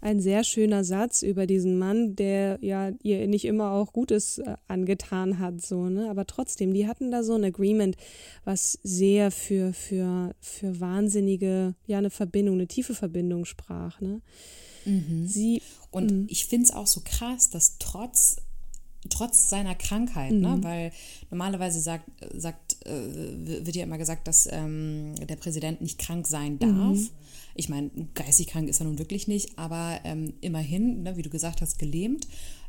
[0.01, 4.55] ein sehr schöner Satz über diesen Mann, der ja ihr nicht immer auch Gutes äh,
[4.67, 6.09] angetan hat, so, ne?
[6.09, 7.97] Aber trotzdem, die hatten da so ein Agreement,
[8.45, 14.21] was sehr für, für, für wahnsinnige, ja, eine Verbindung, eine tiefe Verbindung sprach, ne?
[14.85, 15.27] Mhm.
[15.27, 16.27] Sie, und mhm.
[16.29, 18.37] ich finde es auch so krass, dass trotz
[19.09, 20.49] trotz seiner Krankheit, ne?
[20.49, 20.55] mhm.
[20.55, 20.63] ne?
[20.63, 20.91] weil
[21.29, 26.59] normalerweise sagt, sagt äh, wird ja immer gesagt, dass ähm, der Präsident nicht krank sein
[26.59, 26.97] darf.
[26.97, 27.09] Mhm.
[27.59, 31.29] Ich meine, geistig krank ist er nun wirklich nicht, aber ähm, immerhin, ne, wie du
[31.29, 32.25] gesagt hast, gelähmt.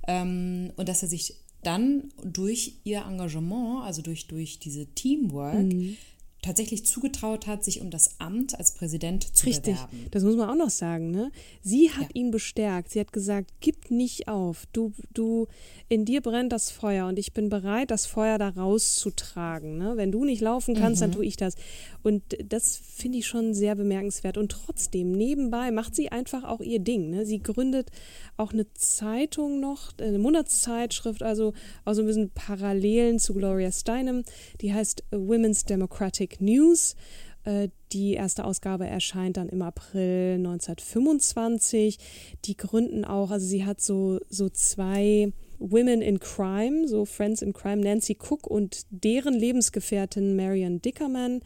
[0.09, 5.97] Ähm, und dass er sich dann durch ihr Engagement, also durch, durch diese Teamwork, mhm
[6.43, 9.75] tatsächlich zugetraut hat, sich um das Amt als Präsident zu Richtig.
[9.75, 9.93] bewerben.
[9.93, 11.11] Richtig, das muss man auch noch sagen.
[11.11, 11.31] Ne?
[11.63, 12.15] Sie hat ja.
[12.15, 12.91] ihn bestärkt.
[12.91, 14.67] Sie hat gesagt, gib nicht auf.
[14.73, 15.49] Du, du,
[15.89, 19.77] in dir brennt das Feuer und ich bin bereit, das Feuer da rauszutragen.
[19.77, 19.93] Ne?
[19.97, 21.07] Wenn du nicht laufen kannst, mhm.
[21.07, 21.57] dann tue ich das.
[22.03, 24.39] Und das finde ich schon sehr bemerkenswert.
[24.39, 27.11] Und trotzdem, nebenbei macht sie einfach auch ihr Ding.
[27.11, 27.27] Ne?
[27.27, 27.91] Sie gründet
[28.39, 31.53] auch eine Zeitung noch, eine Monatszeitschrift, also
[31.85, 34.25] auch so ein bisschen Parallelen zu Gloria Steinem.
[34.63, 36.95] Die heißt Women's Democratic News.
[37.45, 41.99] Äh, die erste Ausgabe erscheint dann im April 1925.
[42.45, 47.53] Die gründen auch, also sie hat so, so zwei Women in Crime, so Friends in
[47.53, 51.43] Crime, Nancy Cook und deren Lebensgefährtin Marian Dickerman.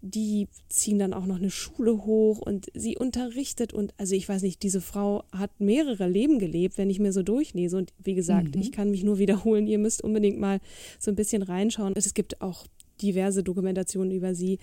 [0.00, 4.42] Die ziehen dann auch noch eine Schule hoch und sie unterrichtet und also ich weiß
[4.42, 7.76] nicht, diese Frau hat mehrere Leben gelebt, wenn ich mir so durchlese.
[7.76, 8.62] Und wie gesagt, mhm.
[8.62, 10.60] ich kann mich nur wiederholen, ihr müsst unbedingt mal
[10.98, 11.92] so ein bisschen reinschauen.
[11.94, 12.64] Es gibt auch
[13.02, 14.58] diverse Dokumentationen über sie.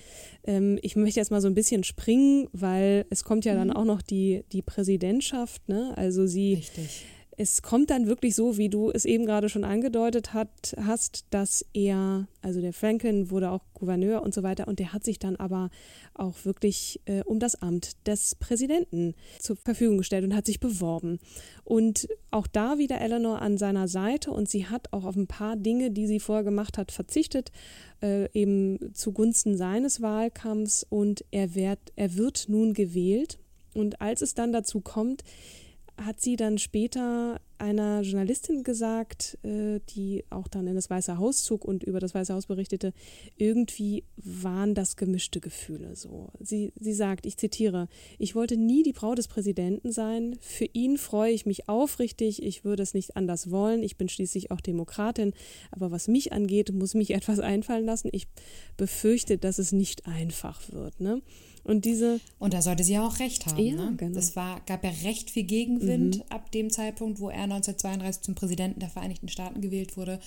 [0.46, 3.58] Ähm, ich möchte jetzt mal so ein bisschen springen, weil es kommt ja mhm.
[3.58, 5.94] dann auch noch die, die Präsidentschaft, ne?
[5.96, 6.56] Also sie.
[6.56, 7.06] Richtig
[7.38, 11.66] es kommt dann wirklich so, wie du es eben gerade schon angedeutet hat, hast, dass
[11.74, 15.36] er, also der Franklin wurde auch Gouverneur und so weiter, und der hat sich dann
[15.36, 15.70] aber
[16.14, 21.20] auch wirklich äh, um das Amt des Präsidenten zur Verfügung gestellt und hat sich beworben.
[21.64, 25.58] Und auch da wieder Eleanor an seiner Seite und sie hat auch auf ein paar
[25.58, 27.52] Dinge, die sie vorher gemacht hat, verzichtet,
[28.02, 33.40] äh, eben zugunsten seines Wahlkampfs und er wird, er wird nun gewählt.
[33.74, 35.26] Und als es dann dazu kommt,
[36.04, 41.44] hat sie dann später einer Journalistin gesagt, äh, die auch dann in das Weiße Haus
[41.44, 42.94] zog und über das Weiße Haus berichtete,
[43.38, 46.30] irgendwie waren das gemischte Gefühle so.
[46.40, 47.88] Sie, sie sagt, ich zitiere,
[48.20, 50.38] ich wollte nie die Braut des Präsidenten sein.
[50.40, 52.44] Für ihn freue ich mich aufrichtig.
[52.44, 53.84] Ich würde es nicht anders wollen.
[53.84, 55.34] Ich bin schließlich auch Demokratin.
[55.72, 58.10] Aber was mich angeht, muss mich etwas einfallen lassen.
[58.12, 58.28] Ich
[58.78, 61.00] befürchte, dass es nicht einfach wird.
[61.00, 61.22] Ne?
[61.66, 62.20] Und diese.
[62.38, 63.58] Und da sollte sie ja auch recht haben.
[63.58, 63.94] Ja, ne?
[63.98, 64.20] genau.
[64.20, 66.24] Es war, gab ja recht viel Gegenwind mhm.
[66.30, 70.20] ab dem Zeitpunkt, wo er 1932 zum Präsidenten der Vereinigten Staaten gewählt wurde.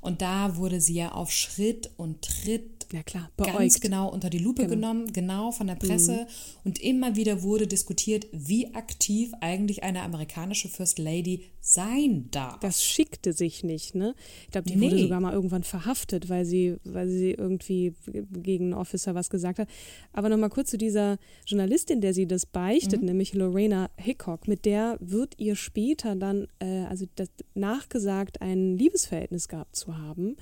[0.00, 4.38] Und da wurde sie ja auf Schritt und Tritt ja, klar, ganz genau unter die
[4.38, 4.74] Lupe genau.
[4.74, 6.12] genommen, genau von der Presse.
[6.12, 6.26] Mhm.
[6.64, 12.58] Und immer wieder wurde diskutiert, wie aktiv eigentlich eine amerikanische First Lady sein darf.
[12.60, 14.14] Das schickte sich nicht, ne?
[14.44, 14.86] Ich glaube, die nee.
[14.86, 17.94] wurde sogar mal irgendwann verhaftet, weil sie, weil sie irgendwie
[18.32, 19.68] gegen einen Officer was gesagt hat.
[20.12, 23.08] Aber nochmal kurz zu dieser Journalistin, der sie das beichtet, mhm.
[23.08, 24.48] nämlich Lorena Hickok.
[24.48, 27.06] Mit der wird ihr später dann, äh, also
[27.54, 30.36] nachgesagt, ein Liebesverhältnis gehabt zu haben.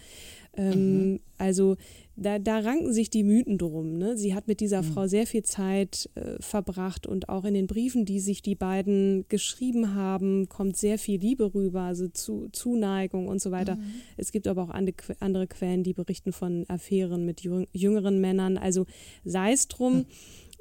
[0.59, 1.21] Ähm, mhm.
[1.39, 1.77] Also
[2.17, 3.97] da, da ranken sich die Mythen drum.
[3.97, 4.17] Ne?
[4.17, 4.87] Sie hat mit dieser mhm.
[4.87, 9.25] Frau sehr viel Zeit äh, verbracht und auch in den Briefen, die sich die beiden
[9.29, 13.77] geschrieben haben, kommt sehr viel Liebe rüber, also zu, Zuneigung und so weiter.
[13.77, 13.83] Mhm.
[14.17, 18.59] Es gibt aber auch andere, andere Quellen, die berichten von Affären mit jüngeren Männern.
[18.59, 18.87] Also
[19.25, 19.99] sei es drum.
[19.99, 20.07] Mhm.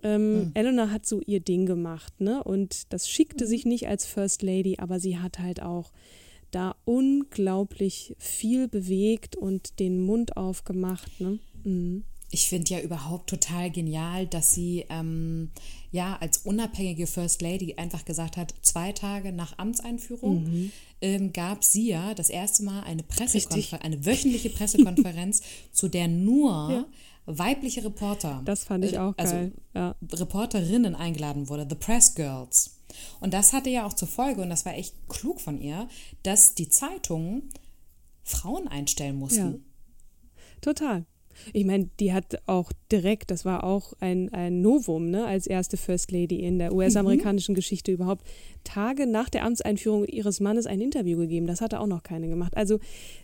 [0.03, 0.51] Ähm, mhm.
[0.53, 2.43] Eleanor hat so ihr Ding gemacht, ne?
[2.43, 3.49] Und das schickte mhm.
[3.49, 5.91] sich nicht als First Lady, aber sie hat halt auch
[6.51, 11.19] da unglaublich viel bewegt und den Mund aufgemacht.
[11.19, 11.39] Ne?
[11.63, 12.03] Mhm.
[12.29, 15.51] Ich finde ja überhaupt total genial, dass sie ähm,
[15.91, 20.71] ja als unabhängige First Lady einfach gesagt hat, zwei Tage nach Amtseinführung mhm.
[21.01, 26.69] ähm, gab sie ja das erste Mal eine Pressekonferenz, eine wöchentliche Pressekonferenz, zu der nur
[26.71, 26.85] ja.
[27.27, 29.95] Weibliche Reporter, das fand ich äh, auch also geil, ja.
[30.11, 32.79] Reporterinnen eingeladen wurde, The Press Girls.
[33.19, 35.87] Und das hatte ja auch zur Folge, und das war echt klug von ihr,
[36.23, 37.49] dass die Zeitungen
[38.23, 39.51] Frauen einstellen mussten.
[39.51, 39.59] Ja.
[40.61, 41.05] Total.
[41.53, 45.77] Ich meine, die hat auch direkt, das war auch ein, ein Novum, ne, als erste
[45.77, 47.57] First Lady in der US-amerikanischen mhm.
[47.57, 48.25] Geschichte überhaupt,
[48.63, 51.47] Tage nach der Amtseinführung ihres Mannes ein Interview gegeben.
[51.47, 52.55] Das hatte auch noch keine gemacht.
[52.57, 52.79] Also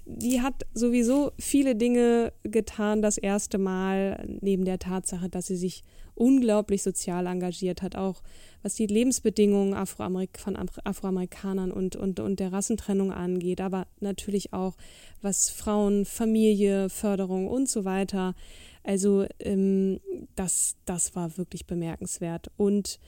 [0.05, 5.83] die hat sowieso viele Dinge getan, das erste Mal, neben der Tatsache, dass sie sich
[6.15, 8.21] unglaublich sozial engagiert hat, auch
[8.61, 14.75] was die Lebensbedingungen Afroamerik von Afroamerikanern und, und, und der Rassentrennung angeht, aber natürlich auch
[15.21, 18.35] was Frauen, Familie, Förderung und so weiter.
[18.83, 19.99] Also ähm,
[20.35, 22.51] das, das war wirklich bemerkenswert.
[22.57, 22.99] Und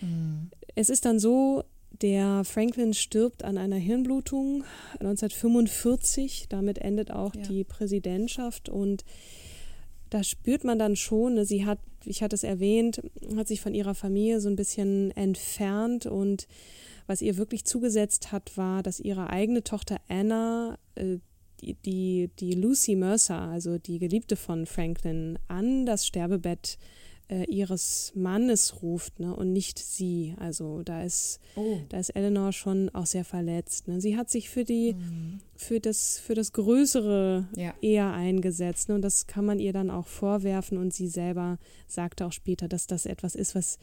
[0.00, 0.50] mhm.
[0.74, 1.64] es ist dann so,
[2.02, 4.64] der Franklin stirbt an einer Hirnblutung
[5.00, 6.46] 1945.
[6.48, 7.42] Damit endet auch ja.
[7.42, 9.04] die Präsidentschaft und
[10.10, 13.02] da spürt man dann schon, ne, sie hat, ich hatte es erwähnt,
[13.36, 16.46] hat sich von ihrer Familie so ein bisschen entfernt und
[17.06, 21.18] was ihr wirklich zugesetzt hat, war, dass ihre eigene Tochter Anna äh,
[21.60, 28.12] die, die, die Lucy Mercer, also die Geliebte von Franklin, an das Sterbebett äh, ihres
[28.14, 30.34] Mannes ruft ne, und nicht sie.
[30.38, 31.78] Also da ist, oh.
[31.88, 33.88] da ist Eleanor schon auch sehr verletzt.
[33.88, 34.00] Ne.
[34.00, 35.40] Sie hat sich für die, mhm.
[35.56, 37.74] für das, für das Größere ja.
[37.80, 38.88] eher eingesetzt.
[38.88, 40.78] Ne, und das kann man ihr dann auch vorwerfen.
[40.78, 43.78] Und sie selber sagte auch später, dass das etwas ist, was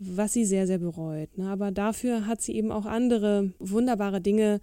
[0.00, 1.36] was sie sehr, sehr bereut.
[1.38, 1.50] Ne.
[1.50, 4.60] Aber dafür hat sie eben auch andere wunderbare Dinge äh,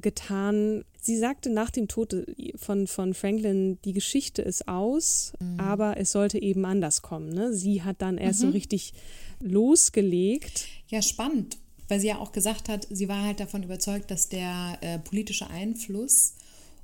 [0.00, 0.84] getan.
[1.00, 2.16] Sie sagte nach dem Tod
[2.56, 5.60] von, von Franklin, die Geschichte ist aus, mhm.
[5.60, 7.28] aber es sollte eben anders kommen.
[7.28, 7.52] Ne?
[7.52, 8.46] Sie hat dann erst mhm.
[8.46, 8.94] so richtig
[9.40, 10.66] losgelegt.
[10.88, 14.78] Ja, spannend, weil sie ja auch gesagt hat, sie war halt davon überzeugt, dass der
[14.80, 16.34] äh, politische Einfluss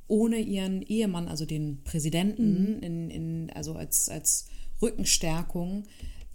[0.07, 2.83] ohne ihren Ehemann, also den Präsidenten, mhm.
[2.83, 4.49] in, in, also als, als
[4.83, 5.85] Rückenstärkung,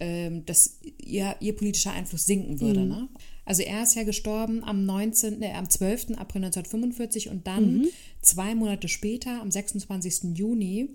[0.00, 2.80] ähm, dass ihr, ihr politischer Einfluss sinken würde.
[2.80, 2.88] Mhm.
[2.88, 3.08] Ne?
[3.46, 6.18] Also er ist ja gestorben am 19., äh, am 12.
[6.18, 7.86] April 1945 und dann Mhm.
[8.20, 10.36] zwei Monate später, am 26.
[10.36, 10.90] Juni,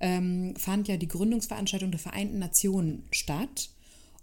[0.00, 3.70] ähm, fand ja die Gründungsveranstaltung der Vereinten Nationen statt.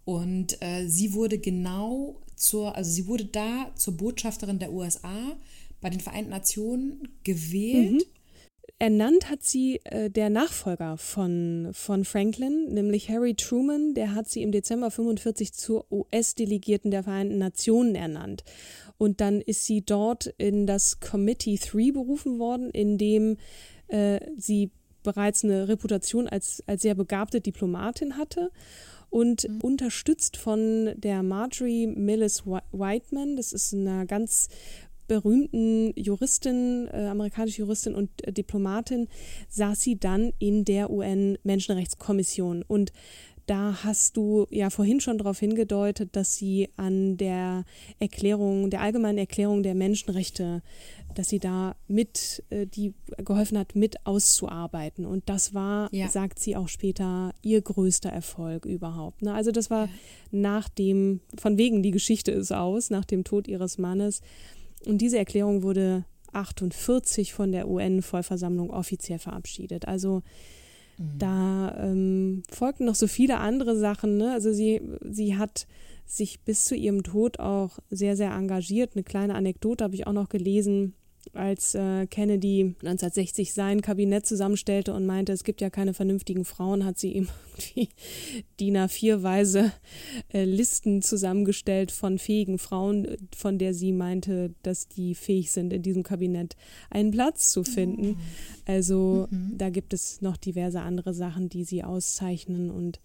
[0.06, 5.16] Und äh, sie wurde genau zur, also sie wurde da zur Botschafterin der USA
[5.80, 7.92] bei den Vereinten Nationen gewählt.
[7.94, 8.02] Mhm.
[8.80, 13.96] Ernannt hat sie äh, der Nachfolger von, von Franklin, nämlich Harry Truman.
[13.96, 18.44] Der hat sie im Dezember 45 zur US-Delegierten der Vereinten Nationen ernannt.
[19.00, 23.38] Und dann ist sie dort in das Committee 3 berufen worden, in dem
[23.88, 24.70] äh, sie
[25.02, 28.52] bereits eine Reputation als, als sehr begabte Diplomatin hatte
[29.10, 33.38] und unterstützt von der Marjorie Millis Whi- Whiteman.
[33.38, 34.50] Das ist eine ganz
[35.08, 39.08] berühmten Juristin, äh, amerikanische Juristin und äh, Diplomatin,
[39.50, 42.64] saß sie dann in der UN-Menschenrechtskommission.
[42.68, 42.92] Und
[43.46, 47.64] da hast du ja vorhin schon darauf hingedeutet, dass sie an der
[47.98, 50.62] Erklärung, der allgemeinen Erklärung der Menschenrechte,
[51.16, 55.06] dass sie da mit, äh, die geholfen hat, mit auszuarbeiten.
[55.06, 56.10] Und das war, Ja.
[56.10, 59.22] sagt sie auch später, ihr größter Erfolg überhaupt.
[59.22, 59.34] Ne?
[59.34, 59.88] Also das war
[60.30, 64.22] nach dem, von wegen die Geschichte ist aus, nach dem Tod ihres Mannes.
[64.86, 69.88] Und diese Erklärung wurde 48 von der UN-Vollversammlung offiziell verabschiedet.
[69.88, 70.24] Also
[71.20, 74.18] da ähm, folgten noch so viele andere Sachen.
[74.18, 74.32] Ne?
[74.34, 75.68] Also sie, sie hat
[76.06, 78.96] sich bis zu ihrem Tod auch sehr, sehr engagiert.
[78.96, 80.96] Eine kleine Anekdote habe ich auch noch gelesen,
[81.34, 86.86] als äh, Kennedy 1960 sein Kabinett zusammenstellte und meinte, es gibt ja keine vernünftigen Frauen,
[86.86, 87.28] hat sie ihm
[87.76, 87.90] die
[88.60, 89.72] DIN A4-weise
[90.34, 95.82] äh, Listen zusammengestellt von fähigen Frauen, von der sie meinte, dass die fähig sind, in
[95.82, 96.56] diesem Kabinett
[96.90, 98.18] einen Platz zu finden.
[98.66, 102.70] Also da gibt es noch diverse andere Sachen, die sie auszeichnen.
[102.70, 103.00] Und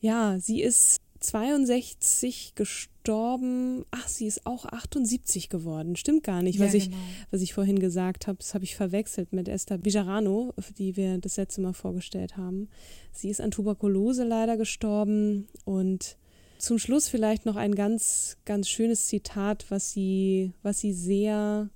[0.00, 3.84] ja, sie ist 62 gestorben.
[3.90, 5.96] Ach, sie ist auch 78 geworden.
[5.96, 7.02] Stimmt gar nicht, Ja, was, ich, genau.
[7.30, 8.38] was ich vorhin gesagt habe.
[8.38, 12.68] Das habe ich verwechselt mit Esther Bijarano, die wir das letzte Mal vorgestellt haben.
[13.12, 15.48] Sie ist an Tuberkulose leider gestorben.
[15.64, 16.16] Und
[16.58, 21.70] zum Schluss vielleicht noch ein ganz, ganz schönes Zitat, was sie, was sie sehr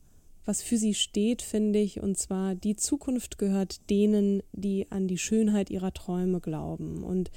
[0.45, 5.19] was für sie steht, finde ich, und zwar die Zukunft gehört denen, die an die
[5.19, 7.05] Schönheit ihrer Träume glauben.
[7.05, 7.31] Und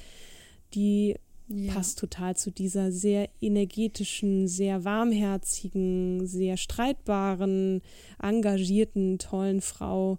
[0.73, 1.15] die
[1.47, 1.73] Ja.
[1.73, 7.81] passt total zu dieser sehr energetischen, sehr warmherzigen, sehr streitbaren,
[8.21, 10.17] engagierten, tollen Frau,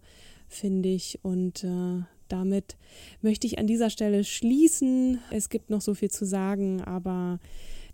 [0.49, 1.19] finde ich.
[1.23, 2.77] Und äh, damit
[3.23, 5.19] möchte ich an dieser Stelle schließen.
[5.31, 7.41] Es gibt noch so viel zu sagen, aber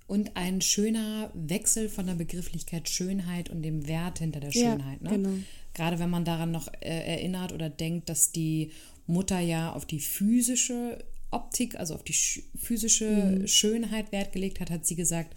[0.07, 5.01] Und ein schöner Wechsel von der Begrifflichkeit Schönheit und dem Wert hinter der Ja, Schönheit.
[5.03, 5.11] ne?
[5.11, 5.31] genau.
[5.75, 8.73] Gerade wenn man daran noch äh, erinnert oder denkt, dass die
[9.07, 13.47] Mutter ja auf die physische Optik, also auf die sch physische Mhm.
[13.49, 15.35] Schönheit Wert gelegt hat, hat sie gesagt,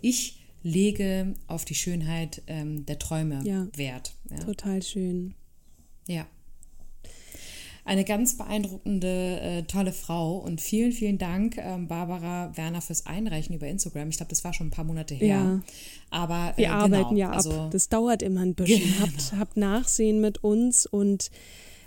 [0.00, 3.66] ich lege auf die Schönheit ähm, der Träume Ja.
[3.76, 4.12] Wert.
[4.30, 4.38] Ja.
[4.38, 5.34] total schön.
[6.06, 6.26] Ja.
[7.84, 13.54] Eine ganz beeindruckende, äh, tolle Frau und vielen, vielen Dank, ähm, Barbara Werner, fürs Einreichen
[13.56, 14.10] über Instagram.
[14.10, 15.26] Ich glaube, das war schon ein paar Monate her.
[15.26, 15.62] Ja.
[16.10, 17.70] Aber äh, Wir arbeiten genau, ja also, ab.
[17.70, 18.80] Das dauert immer ein bisschen.
[18.82, 19.00] Genau.
[19.06, 21.30] Habt, habt Nachsehen mit uns und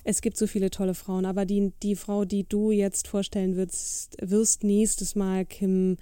[0.03, 1.25] es gibt so viele tolle Frauen.
[1.25, 5.97] Aber die, die Frau, die du jetzt vorstellen wirst, wirst nächstes Mal, Kim,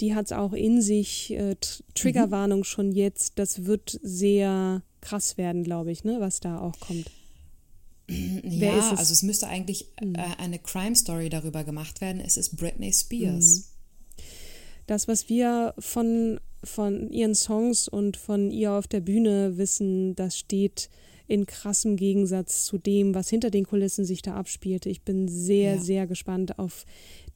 [0.00, 1.32] die hat es auch in sich.
[1.32, 3.38] Äh, Tr- Triggerwarnung schon jetzt.
[3.38, 7.10] Das wird sehr krass werden, glaube ich, ne, was da auch kommt.
[8.08, 8.98] Wer ja, ist es?
[8.98, 12.20] Also es müsste eigentlich äh, eine Crime Story darüber gemacht werden.
[12.20, 12.92] Es ist Britney.
[12.92, 13.72] Spears.
[14.86, 20.38] das, was wir von, von ihren Songs und von ihr auf der Bühne wissen, das
[20.38, 20.88] steht
[21.28, 24.88] in krassem Gegensatz zu dem, was hinter den Kulissen sich da abspielte.
[24.88, 25.80] Ich bin sehr, Ja.
[25.80, 26.84] sehr gespannt auf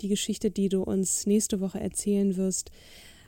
[0.01, 2.71] die Geschichte, die du uns nächste Woche erzählen wirst.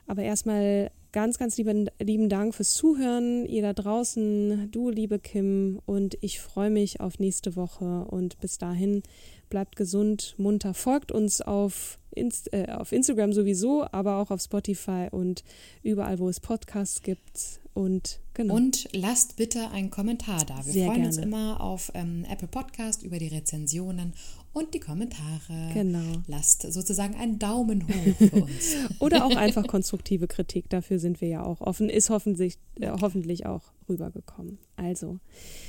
[0.07, 5.81] Aber erstmal ganz, ganz lieben, lieben Dank fürs Zuhören, ihr da draußen, du liebe Kim,
[5.85, 8.07] und ich freue mich auf nächste Woche.
[8.07, 9.03] Und bis dahin
[9.51, 15.09] bleibt gesund, munter, folgt uns auf, Inst äh, auf Instagram sowieso, aber auch auf Spotify
[15.11, 15.44] und
[15.83, 17.61] überall, wo es Podcasts gibt.
[17.75, 18.55] Und genau.
[18.55, 20.64] Und lasst bitte einen Kommentar da.
[20.64, 21.29] Wir Sehr freuen uns gerne.
[21.29, 24.14] immer auf ähm, Apple Podcast über die Rezensionen
[24.53, 25.71] und die Kommentare.
[25.75, 26.23] Genau.
[26.27, 28.75] Lasst sozusagen einen Daumen hoch für uns.
[28.99, 33.47] Oder auch einfach konstruktive Kritik, dafür sind wir ja auch offen, ist hoffentlich, äh, hoffentlich
[33.47, 34.59] auch rübergekommen.
[34.77, 35.18] Also,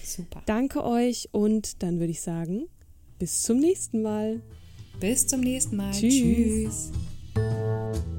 [0.04, 0.42] Super.
[0.46, 2.68] danke euch und dann würde ich sagen,
[3.20, 4.42] bis zum nächsten Mal.
[5.00, 5.92] Bis zum nächsten Mal.
[5.92, 6.92] Tschüss.
[7.34, 8.14] Tschüss.